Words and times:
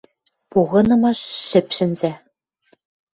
Погынымаш 0.51 1.19
шӹп 1.47 1.67
шӹнзӓ. 1.75 2.11